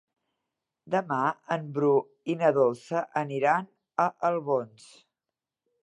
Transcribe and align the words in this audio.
Demà 0.95 1.19
en 1.57 1.67
Bru 1.75 1.91
i 2.35 2.37
na 2.41 2.51
Dolça 2.57 3.05
aniran 3.25 3.71
a 4.07 4.09
Albons. 4.33 4.91